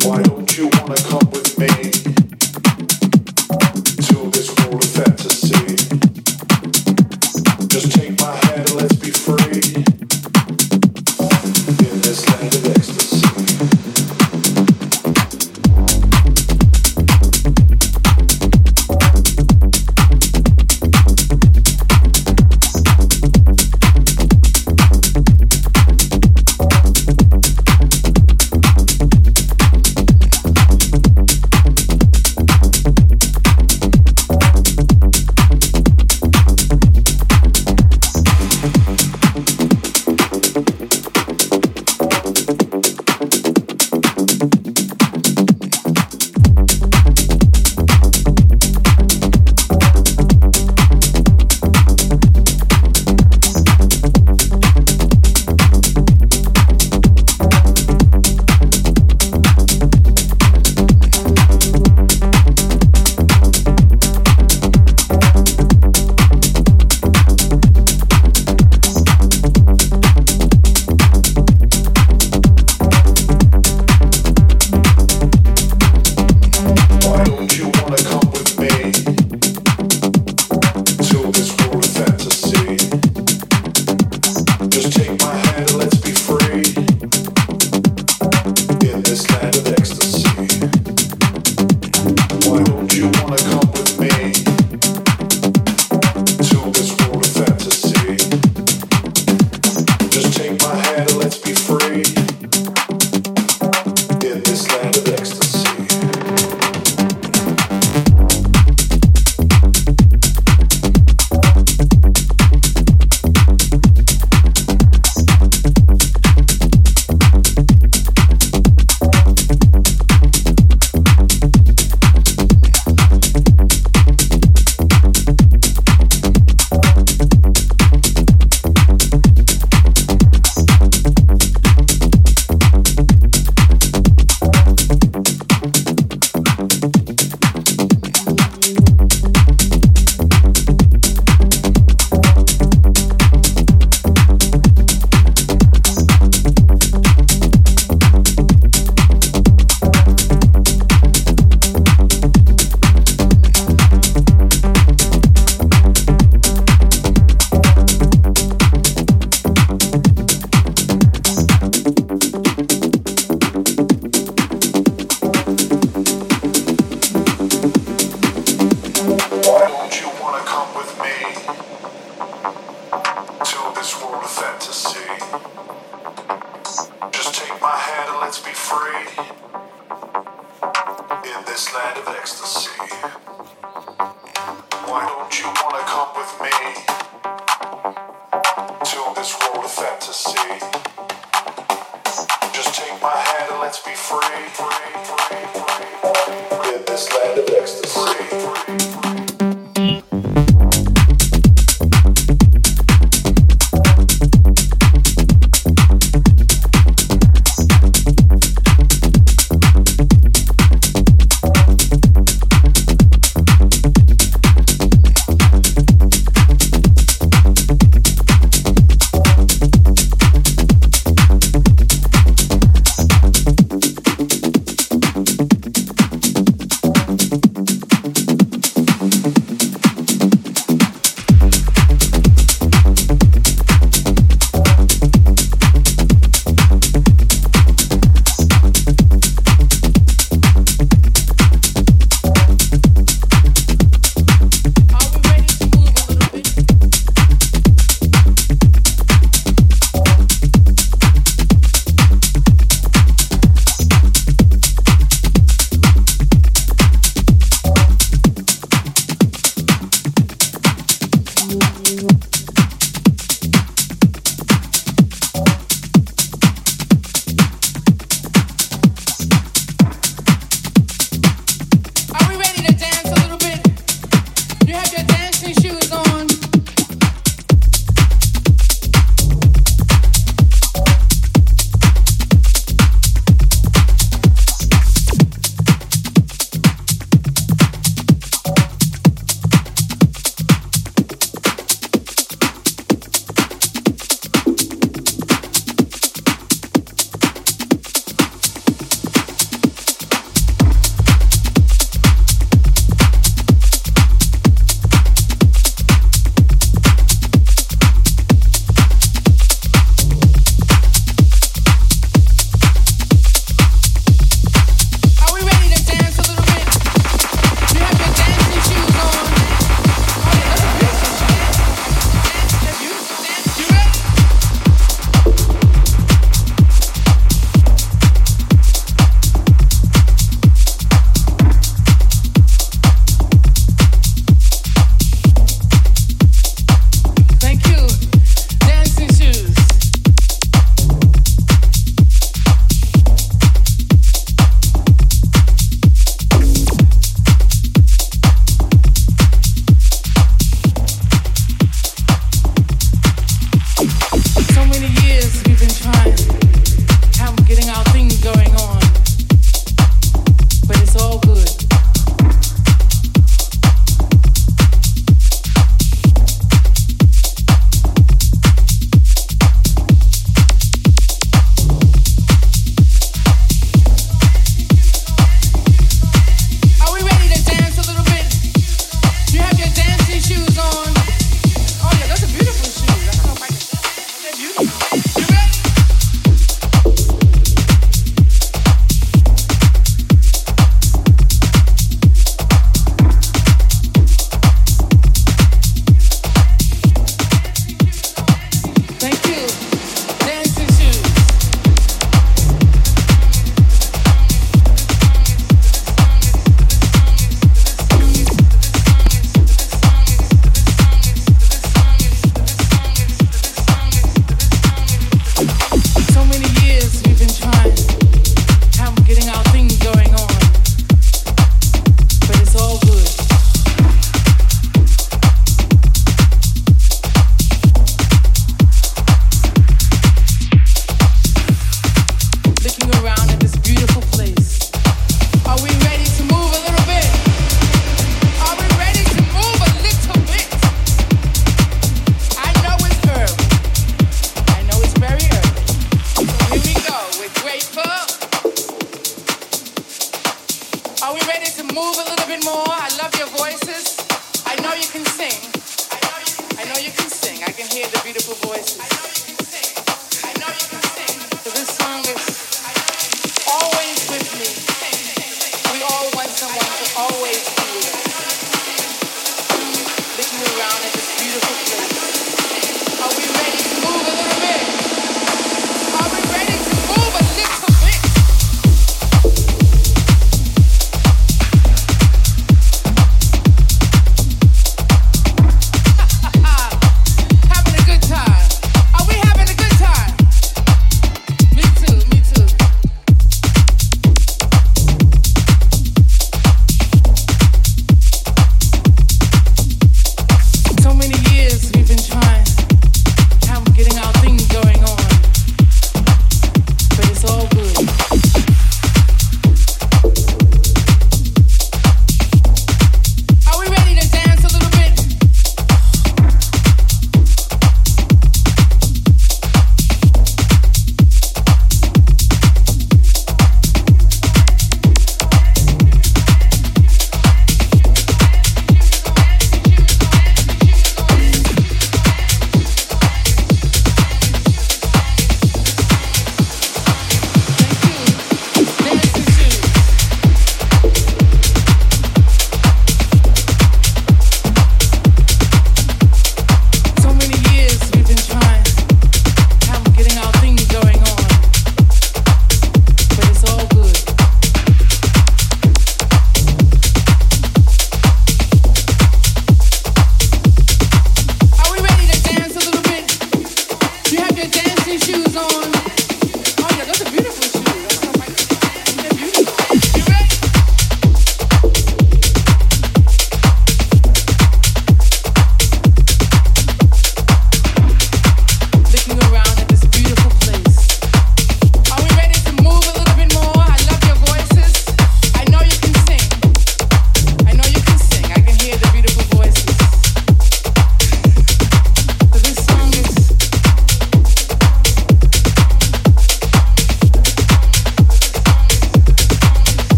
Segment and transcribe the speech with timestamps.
[0.00, 0.70] to
[4.30, 5.69] this world of fantasy.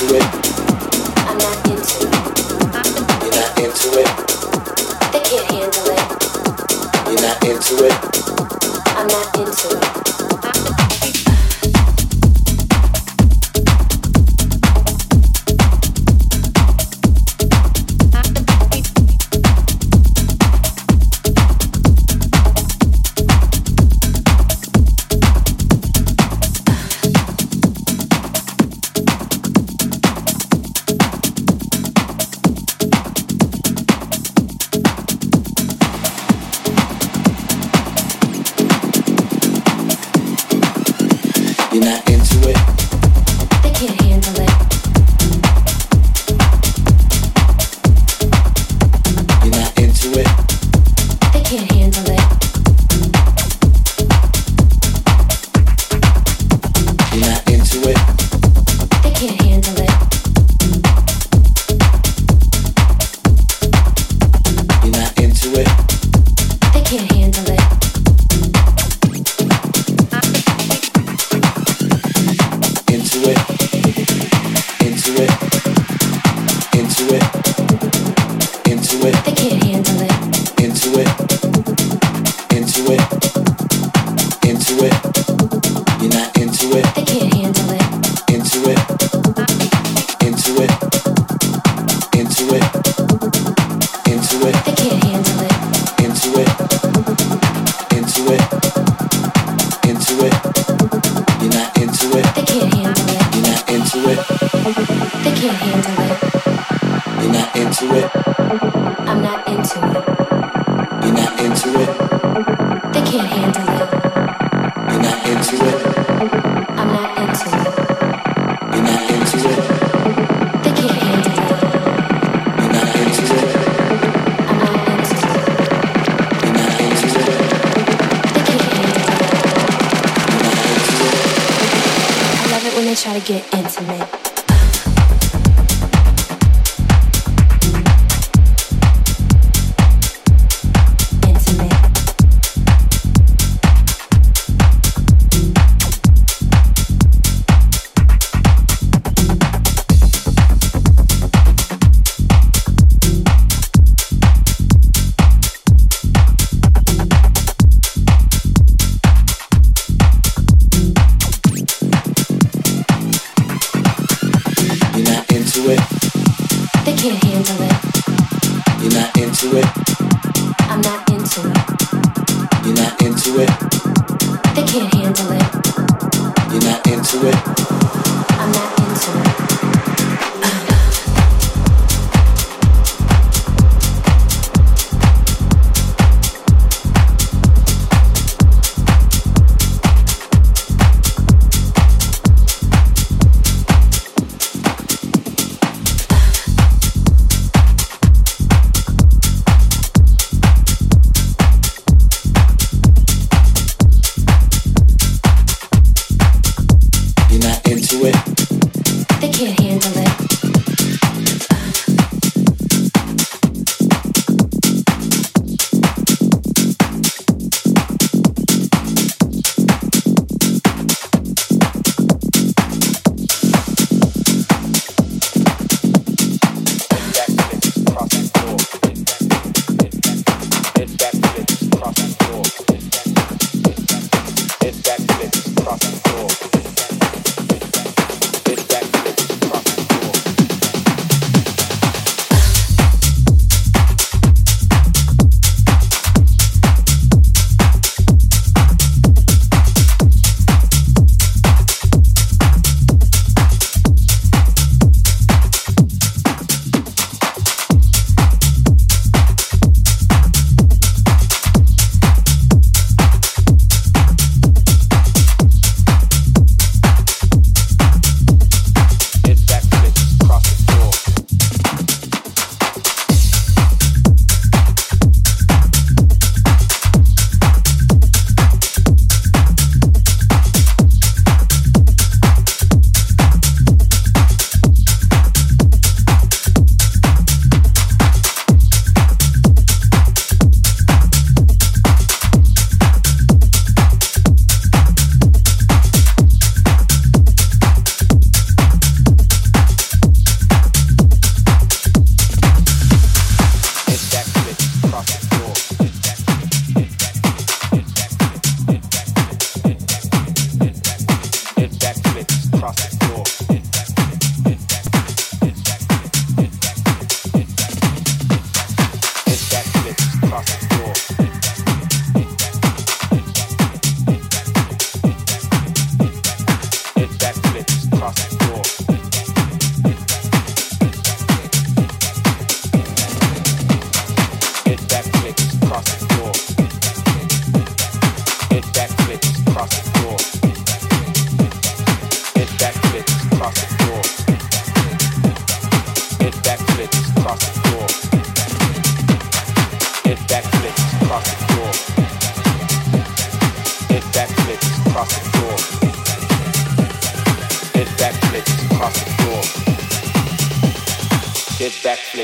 [0.00, 0.33] into it.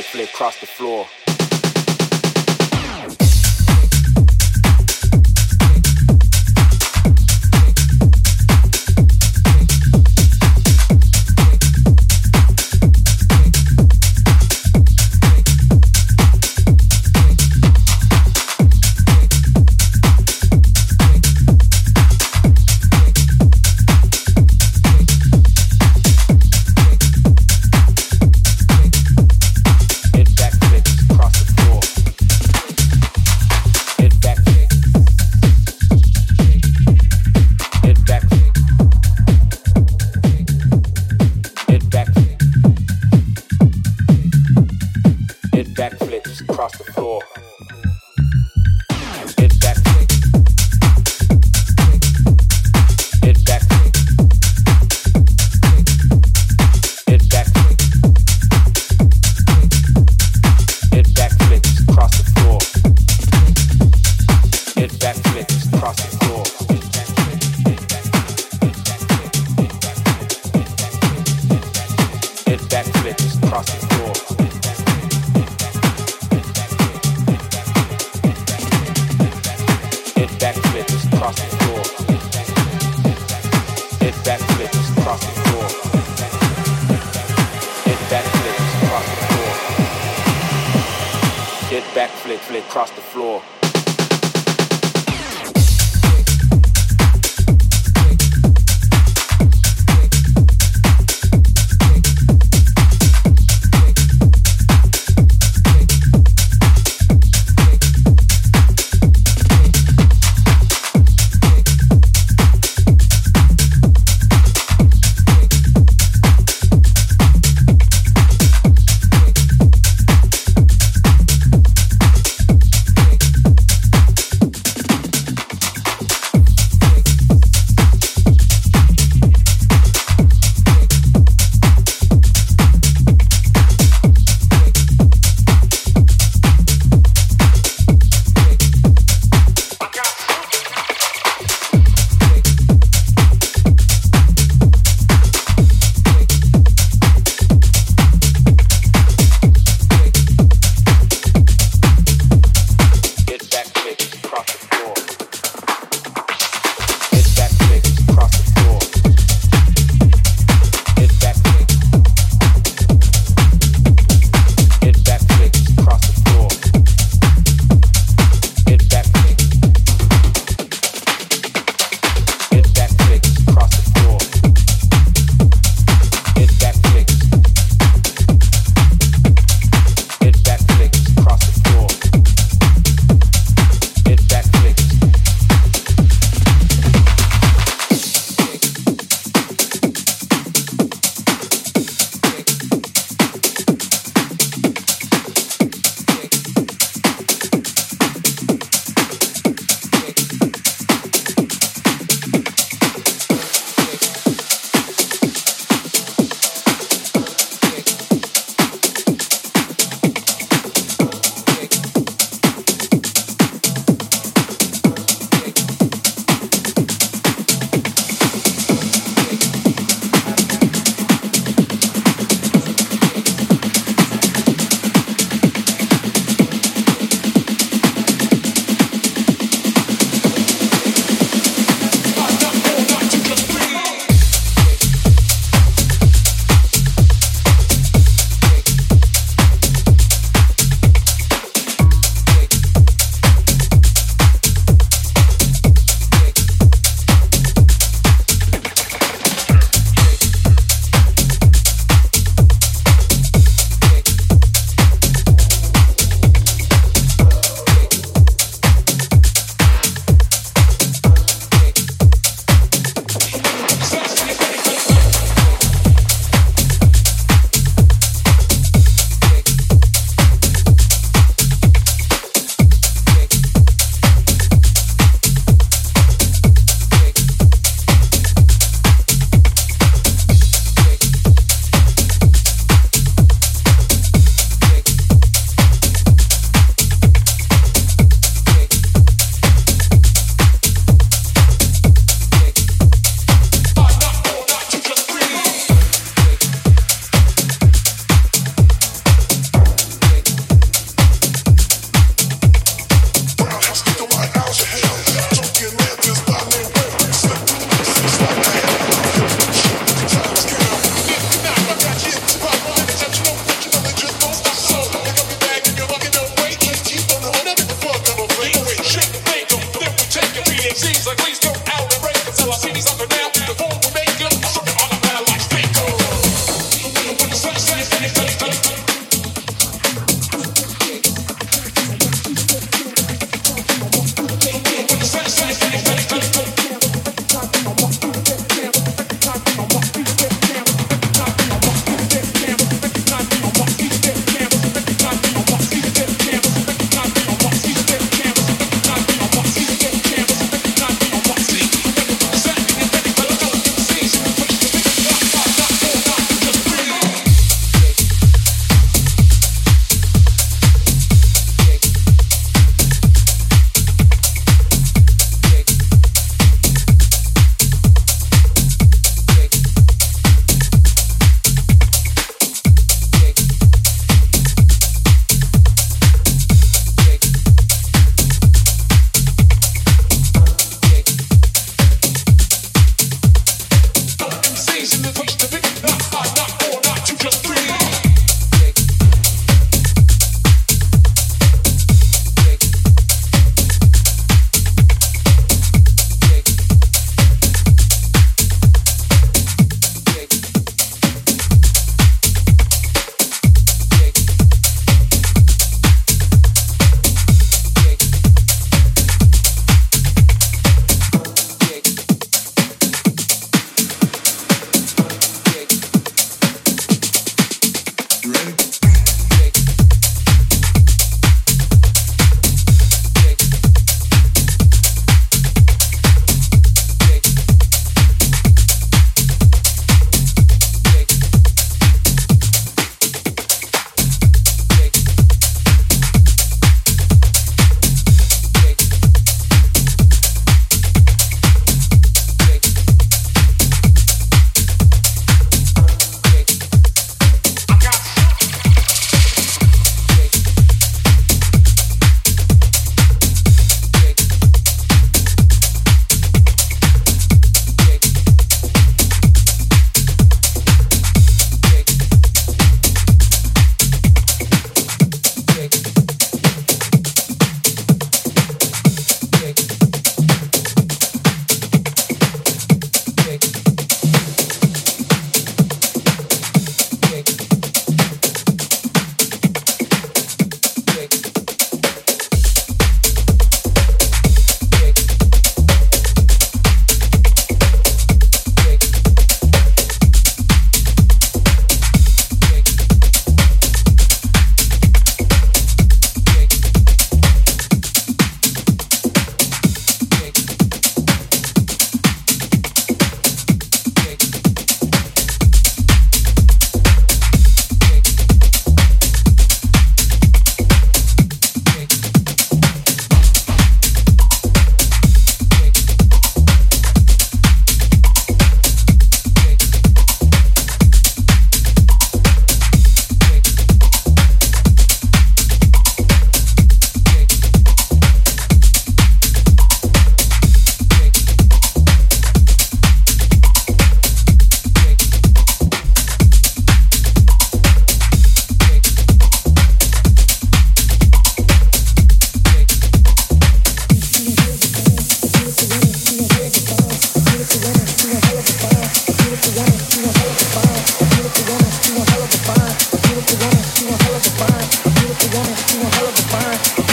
[0.00, 1.29] Backflip, flip across the floor.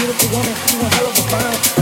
[0.09, 1.76] if you want it, you a hell of a.